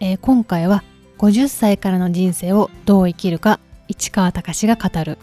[0.00, 0.82] えー今回は
[1.18, 5.18] 50歳からの人生をどう生きるか市川隆が語る。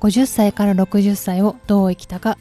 [0.00, 2.36] 50歳から60歳をどう生きたか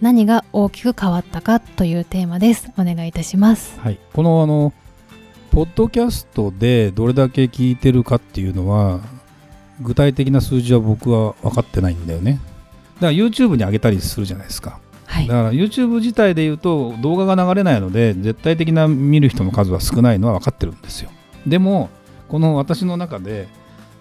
[0.00, 2.70] 何が大きく変わったかというテーマです。
[2.78, 3.78] お願いいたします。
[3.80, 4.72] はい、このあの
[5.50, 9.00] ポッドキャストでどれだけ聞いてるかっていうのは
[9.80, 12.32] 具体的な数字は僕は分かってないんだよね。
[12.32, 14.78] だから YouTube に上げたりするじゃないですか。
[15.10, 15.26] はい。
[15.26, 21.10] だから YouTube 自体で言うと動画が流れないので絶対的な見る人の数は少ないのは分かってるんですよ。
[21.46, 21.90] でも
[22.28, 23.48] この私の中で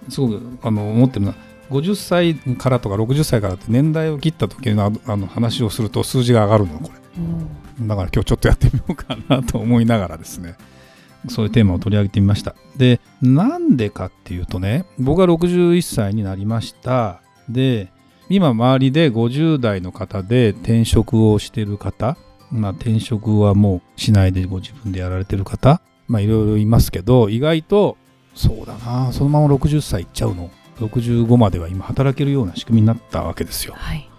[0.09, 1.35] すごくあの思ってるのは
[1.71, 6.99] 50歳からとか60歳からって年代を切った時のあの話をすると数字が上がるのこれ。
[7.79, 7.87] うん。
[7.87, 10.55] だから今日ちょっとやってみようかなと思いながらですね。
[11.27, 12.55] そういうテーマを取り上げてみました。
[12.77, 17.21] でなんでかっていうとね僕は61歳になりました。
[17.49, 17.91] で
[18.29, 22.17] 今周りで50代の方で転職をしてる方
[22.51, 27.97] まあ転職はもうしないでご自分でやられてる方まあいろいろいますけど意外と
[28.35, 30.49] そうだなそのまま60歳いっちゃうの。
[30.79, 33.73] 65までは今働けるような仕組みになったわけですよ。
[33.77, 34.09] はい。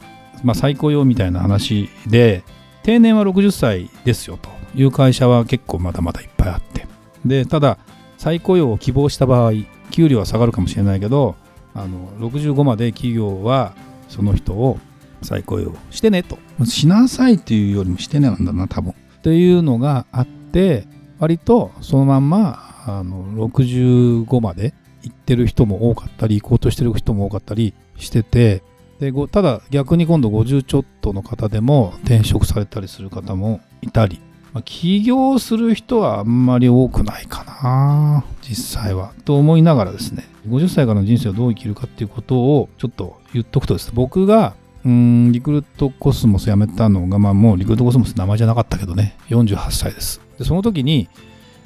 [0.45, 2.45] まあ、再雇用みたいな話で
[2.83, 6.87] 定年は60歳ですよという会社は結構まだまだいっぱいあって。
[7.25, 7.79] でただ
[8.17, 9.53] 再雇用を希望した場合
[9.91, 11.37] 給料は下がるかもしれないけど
[11.75, 13.75] あの65まで企業は
[14.11, 14.79] その人を
[15.23, 16.39] 再雇用してねと。
[16.67, 18.93] しなさいっていうよりもしてねなんだな多分。
[18.93, 20.87] っていうのがあって
[21.19, 28.63] 割とそのまんまあの65まで行ってる人も多かったり行こうとしてる人も多かったりしてて
[28.99, 34.21] でただ逆に今度50ちょっとの方でも転職されたりする方もいたり、
[34.65, 39.13] 起業する人はあんまり多くないかな実際は。
[39.25, 50.21] と思いながらですね50歳からの人生をどう生きるかっていうことをちょっと言っとくとです僕がうんリクルートコスモス辞めたのが、まあ、もうリクルートコスモス名前じゃなかったけどね48歳です。
[50.39, 51.09] でその時に、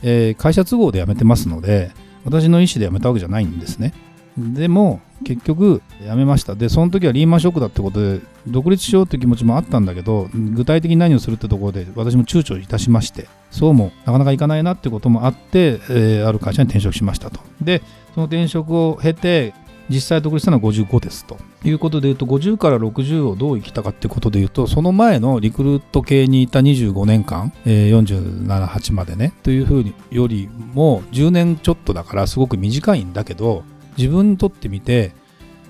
[0.02, 1.92] えー会社都合で辞めてますので
[2.24, 3.94] 私の意思で辞めたわけじゃないんですね。
[4.36, 6.54] でも結局辞めました。
[6.54, 17.40] でその時はリーマンショックだってことで独立しようという気持ちもあったんだけど具体的に何をするってところで私も躊躇いたしましてそうもなかなかいかないなってこともあって、えーある会社に転職しましたと。
[17.60, 17.82] で
[18.14, 19.54] その転職を経て
[19.88, 33.64] 実際独立したのは55ですということでいうと50から60をどう生きたかっていうことでいうとその前のリクルート系にいた25年間、えー47、8までねというふうによりも10年ちょっとだからすごく短いんだけど
[33.97, 35.12] 自分にとってみて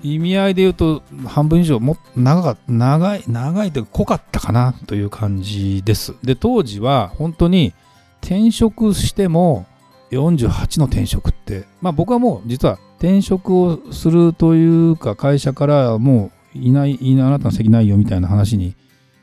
[0.03, 6.15] 意味合いで言うと半分以上も長か長い長いというか濃かったかなという感じです。
[6.23, 7.73] で当時は本当に
[8.21, 9.65] 転職しても
[10.11, 18.75] 48の転職ってまあ僕はもう実は転職をするというか会社からもういないいないあなたの席ないよみたいな話に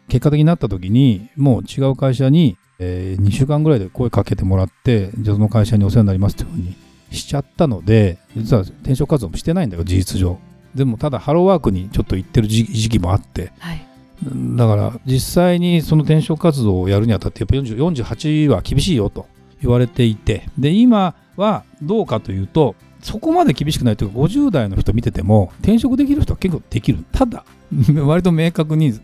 [0.09, 6.77] 結果的になった時にもう違う会社に、え2週間ぐらいで声かけてもらってじゃあその会社にお世話になりますというふうに
[7.13, 10.39] しちゃったので実は転職活動もしてないんだよ事実上。
[10.75, 13.53] でもただハローワークにちょっと行ってる時時期もあって。
[13.59, 13.87] はい。
[14.57, 19.27] だから実際にその転職活動をやるにあたってやっぱ40 48は厳しいよと
[19.61, 20.49] 言われていて。
[20.59, 27.05] で今はどうかというとそこまで厳しくないというか50代の人見てても転職できる人は結構できる。
[27.13, 27.45] ただ
[28.05, 28.99] 割と明確に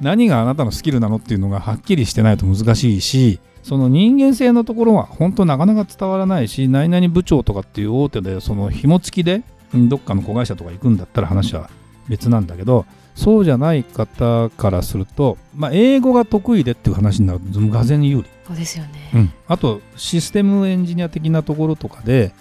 [0.00, 9.42] 何があなたのスキルなのっていうのがはっきりしてないと難しいしその人間性のところは本当なかなか伝わらないし何々部長とかっていう大手でその紐付きで
[9.74, 11.68] うんどっかの子会社とか行くんだったら話は
[12.08, 18.24] 別なんだけどそうじゃない方からすると、まあ、英語が得意でっていう話になるとがぜに有利。
[18.46, 22.32] そうですよね、うん、あとシステムエンジニア的なところとかで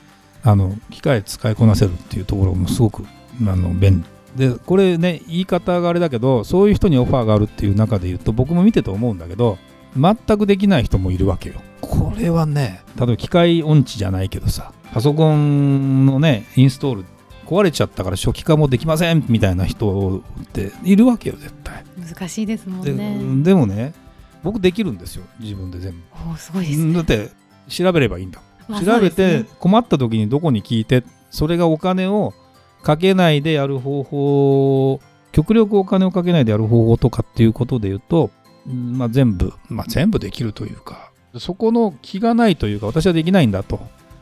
[0.43, 3.03] あの機械使いこなせるっていうところもすごく
[3.41, 4.05] あの便
[4.35, 4.49] 利。
[4.49, 9.57] でこれね言い方があれだけどそういう人にオファーがあるっていう中で言うと僕も見てて思うんだけど
[9.95, 11.55] 全くできない人もいるわけよ。
[11.81, 17.05] これはね例えば機械音痴じゃないけどさパソコンのねインストール
[17.45, 21.83] 壊れちゃったから初期化もできませんみたいな人っているわけよ絶対。
[21.97, 23.43] 難しいですもんでね。
[23.43, 23.93] でもね
[24.43, 25.97] 僕できるんですよ自分で全部。
[26.13, 26.93] おーすごいですね。
[26.93, 27.29] だって
[27.69, 32.33] 調べればいいんだまあ調べて困った時にどこに聞いてそれがお金を
[32.83, 35.01] かけないでやる方法
[35.31, 41.11] 極力お金をかけないでやる方法とかっていうことで言うと、うんまあ、全部、まあ、全部できるというか。
[41.39, 43.79] そこの気がないというか私はできないんだとい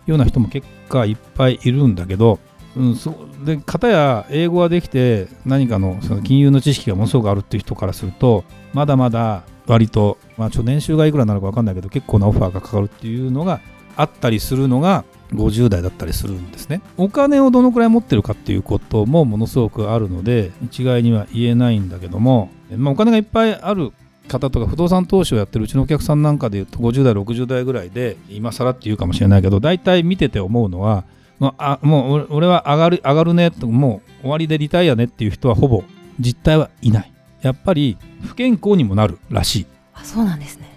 [0.08, 2.40] うような人も結果いっぱいいるんだけど、
[2.76, 8.44] うん、そで片や英語ができて何かのその金融の知識がものすごくあるっていう人からすると
[8.74, 13.62] まだまだ割と、まあ、ちょ年収がいくらなのか分かんないけど結構なオファーがかかるっていうのが
[13.96, 16.82] あったりするのが50代だったりするんですね。
[16.98, 23.94] お金をどのくらい持ってるかっていうこともものすごくあるので一概には言えないんだけども、まあ、お金がいっぱいある
[24.28, 31.06] 方とか不動産投資をやってるうちのお客さんなんかでいうと50代60代ぐらいで今更って言うかもしれないけど大体見てて思うのは
[31.40, 35.84] もうあもう俺は上がる上がるねともう終わりでリタイアねっていう人はほぼ
[36.20, 37.12] 実態はいない。
[37.42, 39.66] やっぱり不健康にもなるらしい。
[39.94, 40.70] あそうなんですね。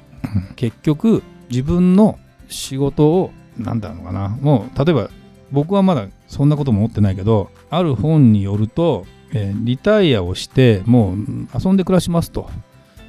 [0.56, 2.18] 結局自分の
[2.48, 4.36] 仕事をなんだろうかな。
[4.40, 5.10] もう例えば
[5.52, 11.16] 僕はまだそんなことも思ってないけどある本によると、えー、リタイアをしてもう
[11.56, 12.50] 遊んで暮らしますと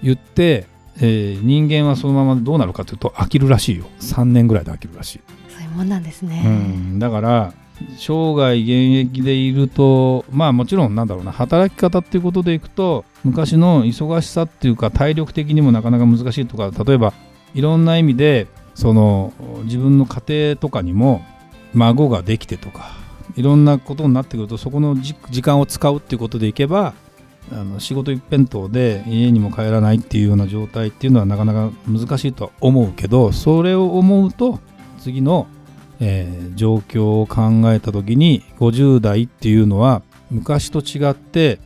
[0.03, 0.65] 言って、
[0.97, 3.85] えー、人間はそのままどうなるかというと飽きるらしいよ。
[3.99, 5.21] 3年ぐらいで飽きるらしい。
[5.49, 7.53] そういうもんなんですね、うん、だから
[7.97, 17.13] 生涯現役でいるとまあもちろんなんだろうな働き方っていうことでいくと昔の忙しさっていうか体力的にもなかなか難しいとか例えば
[17.53, 19.33] いろんな意味でその
[19.63, 21.23] 自分の家庭とかにも
[21.73, 22.95] 孫ができてとか
[23.35, 26.93] いろんなことになってくるとそこの時間を使うっていうことでいけば
[27.51, 34.59] あの仕事一辺倒で家にも帰らないっていうような状態っていうのはなかなか難しいとは思うけどそれを思うと
[34.99, 35.47] 次の、
[35.99, 41.59] えー、状況を考えた時に50代っていうのは昔と違って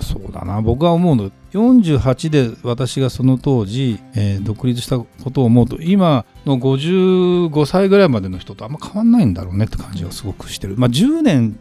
[0.00, 10.74] そうだな僕は思うの48で私がその当時、えー、独立したことを思うと今の55歳ぐらいまでの人とあんま変わんないんだろうねって感じがすごくしてる。
[10.76, 11.56] まあ10年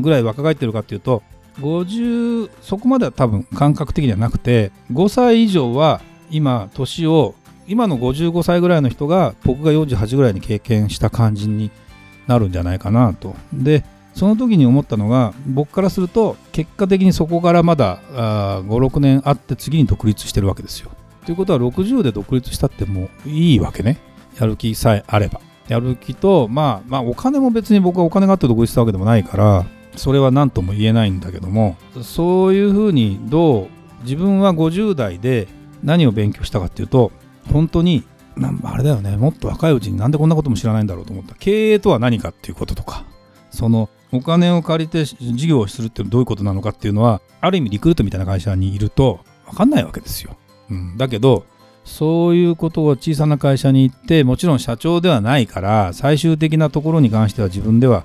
[0.00, 1.22] ぐらい若返ってるかっていうと
[1.60, 6.00] 50そこまでは多分感覚的にはなくて5歳以上は
[6.30, 7.34] 今年を
[7.66, 11.70] 今の55歳ぐらいの人が僕が48ぐらいに経験した感じに
[12.26, 18.00] なるんじゃないかなとでその時に思ったのが僕からすると結果的にそこからまだ
[18.62, 20.90] 56年あって次に独立してるわけですよ。
[21.26, 23.98] ということは60で独立したってもういいわけね
[24.40, 25.40] やる気さえあれば。
[25.68, 29.66] やる気と、まあ、まあお金も別に僕はお金があって独立したわけでもないから
[29.96, 33.68] それは何とも言えないんだけどもそういうふうにどう
[34.02, 35.48] 自分は50代で
[35.82, 37.12] 何を勉強したかっていうと
[37.52, 38.04] 本当に
[38.64, 43.04] あれだよねもっと若いうちになんでこんなことも知らないんだろうと思った経営とは何かっていうこととか
[43.50, 50.36] そのお金を借りて事業をするってどういうことなのかっていうのはある意味リクルートみたいな会社にいると分かんないわけですよ。
[50.70, 51.46] うん、だけど
[51.84, 58.04] そういうことを小さな会社に行ってもちろん社長ではないから最終的なところに関しては自分では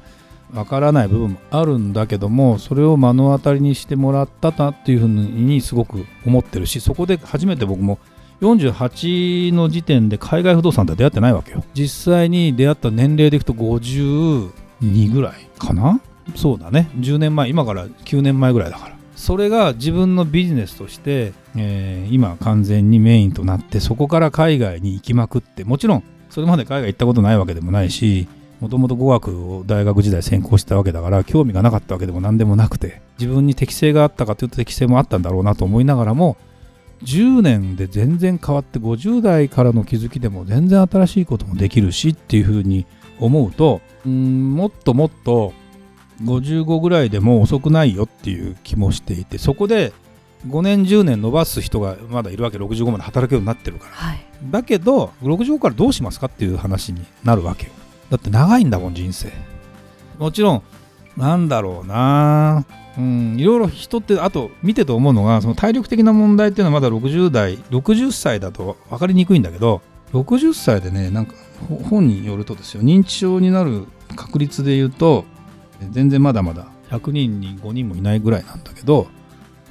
[0.53, 7.99] 分からない部分もあるんだけどもそれを目の当たりにしてもらったなっていうふうにすごく思ってるしそこで初めて僕も
[8.41, 11.63] 48の時点で海外不動産とは出会ってないわけよ。
[11.75, 14.51] 実際に出会った年齢でいくと52
[15.13, 16.01] ぐらいかな？
[16.35, 16.89] そうだね。
[16.97, 18.95] 10年前今から9年前ぐらいだから。
[19.15, 28.27] それが自分のビジネスとして、えー、今完全にメインとなってそこから海外に行きまくってもちろんそれまで海外行ったことないわけでもないし
[28.61, 36.37] もともと語学を大学時代専攻してたわけだから興味がなかったわけでも何でもなくて自分に適性があったかというと適性もあったんだろうなと思いながらも
[37.03, 42.85] 10年で全然変わって50代からの気づきでも全然新しいこともできるしっていうふうに
[43.19, 45.53] 思うとうんもっともっと
[46.23, 49.91] 55ぐらいでも遅くないよっていう気もしていてそこで
[50.47, 57.71] 5年10年伸ばす人がまだいるわけ65まで働くようになってるから、はい、だけど65からどうしますかっていう話になるわけよ
[58.11, 59.31] だって長いんだもん人生。
[60.19, 60.63] もちろん
[61.17, 62.65] なんだろうな。
[62.97, 71.33] うんいろいろ人ってあと見てて思うのがその体力的な問題っていうのはまだ60代60歳だと分かりにくいんだけど60歳でねなんか
[71.89, 72.83] 本によるとですよ。
[72.83, 73.87] 認知症になる
[74.17, 75.23] 確率で言うと
[75.91, 79.07] 全然まだまだ100人に5人もいないぐらいなんだけど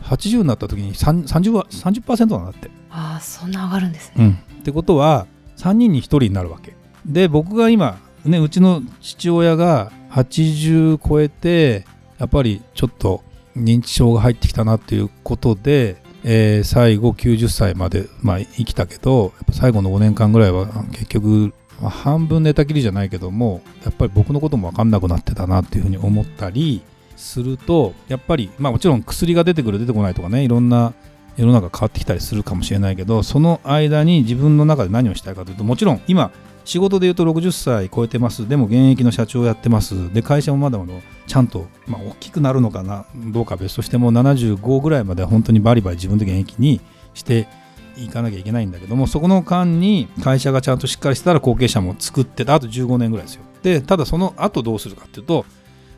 [0.03, 2.71] 80になった時に 30%, は30なんだって。
[2.91, 5.27] ああそんな上がるんですね、うん、ってことは
[5.59, 6.75] 3人に1人になるわけ。
[7.05, 11.85] で僕が今ねうちの父親が80超えて
[12.19, 13.23] やっぱりちょっと
[13.57, 26.83] 認知症が入ってきたなっていうことでえー、最後90歳まで、まあ、生きたけど最後の5年間ぐらいは結局、まあ、半分寝たきりじゃないけどもやっぱり僕のことも分かんなくなってたなっていうふうに思ったり
[27.17, 30.93] するとやっぱり、まあ、もちろん薬が出てくる出てこないとかねいろんな
[31.37, 36.33] 世の中変わってきたりするかもしれないけどその間に自分の中で何をしたいかというともちろん今
[36.65, 38.49] 仕事で言うと60歳超えてます。
[38.49, 40.13] でも現役の社長やってます。
[40.13, 40.93] で会社もまだまだ
[41.27, 43.07] ちゃんと、まあ、大きくなるのかな。
[43.15, 46.81] どうか別としても75ぐらいまでは本当にバリバリ自分で現役に
[47.15, 47.49] して
[47.97, 52.55] 行かなきゃいけないんだけどもそこの間に会社がちゃんとしっかりしてたら後継者も作ってた。
[52.55, 53.43] あと15年ぐらいですよ。
[53.63, 55.45] でただその後どうするかっていうと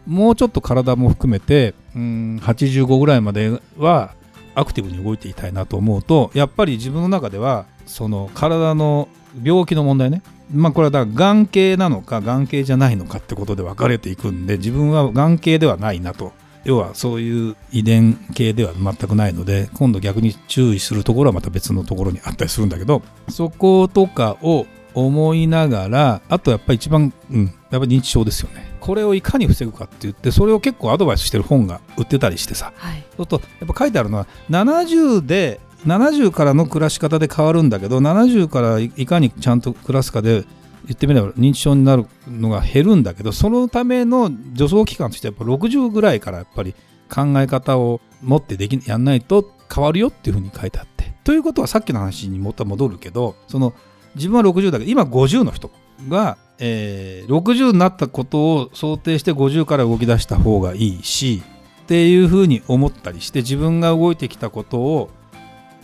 [0.06, 4.14] もうちょっと体も含めてうん85ぐらいまでは
[4.54, 9.08] アクティブに動いていたいなと思うとやっぱり自分の中ではその体の
[9.42, 10.22] 病気の問題ね。
[10.52, 16.32] まあこれはだ眼系なのか眼系じゃないのかってことで分かれていくんで自分は眼系ではないなと。
[16.64, 28.70] 要はそういう遺伝系では全くないので今度逆に注意するところはまた別のところにあったりするんだけどそことかを思いながらあとやっぱり一番、うん、やっぱり認知症ですよね。
[28.80, 40.44] これをいかに防ぐかって言ってそれを結構アドバイスしてる本が売ってたりしてさ、はい、そうするとやっぱ書いてあるのは70で70からの暮らし方で変わるんだけど70からいかにちゃんと暮らすかで
[40.84, 46.74] 言ってみれば認知症になるのが減るんだけどそのための助走期間としてやっぱ60ぐらいからやっぱり
[47.12, 51.12] 考え方を持ってできやんないと変わるよっていうふうに書いてあって。
[51.24, 53.74] ということはさっきの話にも戻るけどその
[54.16, 55.70] 自分は60だけど今50の人
[56.08, 61.42] が、えー、60になったことを想定して50から動き出した方がいいし
[61.82, 65.10] っていうふうに思ったりして自分が動いてきたことを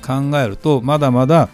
[0.03, 1.49] 考えるとまだまだ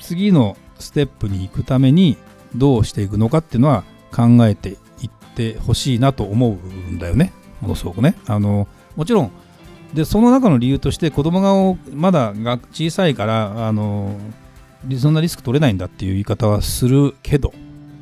[0.00, 2.16] 次のステップに行くために
[2.54, 7.32] どうしていくのかっていうのは考えていってほしいなと思うんだよね。
[7.60, 8.14] ものすごくね。
[8.26, 9.30] あのもちろん
[9.92, 14.16] でその中の理由として子供がまだが小さいからあの
[14.98, 17.52] そんなリスク取れないんだっていう言い方はするけど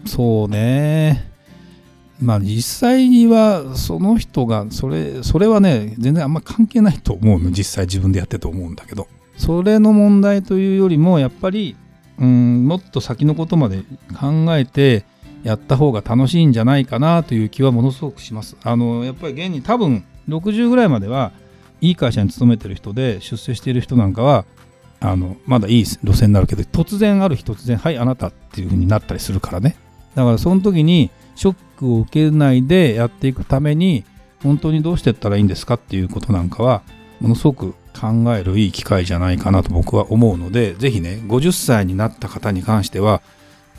[0.06, 1.30] そうね。
[2.20, 9.06] まあ実際にはその人がそれそれはね全然あんま関係ないと思うの実際自分でやってと思うんだけど。
[9.42, 11.74] それの問題というよりもやっぱり
[12.16, 13.82] うんもっと先のことまで
[14.18, 15.04] 考えて
[15.42, 18.56] やった方が楽しいんじゃないかなという気はものすごくします。
[18.62, 21.32] あのやっぱり現に多分60ぐらいまでは
[21.80, 24.44] いい会社に勤めてる人で出世している人なんかは
[25.00, 29.74] あのまだいい路線になるけど突然ある日突然はいあなたっていう風になったりするからね
[30.14, 34.04] だからその時にショックを受けないでやっていくために
[34.44, 36.82] 本当にどうしていったらいいんですかっていうことなんかは
[37.22, 43.22] ものすごく考えるいい機会じゃないかなと僕は思うのでぜひね50歳になった方に関しては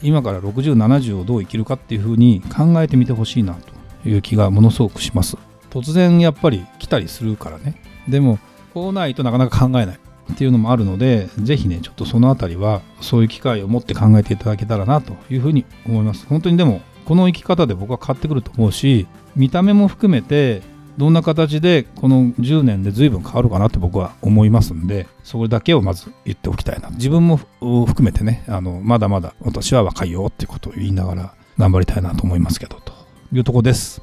[0.02, 5.38] 今から6070をどう生きるかっていうふうに考えてみてほしいなという気がものすごくします。
[5.70, 7.82] 突然やっぱり来たりするからね。
[8.08, 8.40] でも
[8.74, 10.00] こうないとなかなか考えない
[10.32, 16.26] っていうのもあるのでぜひねちょっとその辺りはそういう機会を持って考えていただけたらなというふうに思います。
[16.28, 20.62] 本当にでもこの生き方で僕は変わってくると思うし見た目も含めて
[20.98, 26.90] どんな形でこの10年で随分変わるかなって僕は思いますんでそれだけをまず言っておきたいな。
[26.92, 32.94] 自分も含めてねあのまだまだ私は若いよっていうことを言いながら頑張りたいなと思いますけどと
[33.32, 34.02] いうとこです。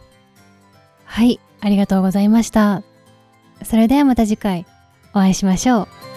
[1.04, 2.82] はいありがとうございました。
[3.62, 4.66] それではまた次回
[5.12, 6.09] お会いしましょう。